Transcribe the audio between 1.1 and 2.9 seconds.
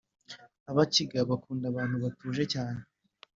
bakunda abantu batuje cyane